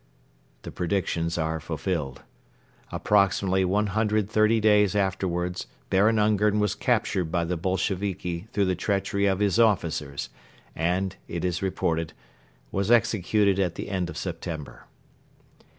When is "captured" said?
6.73-7.25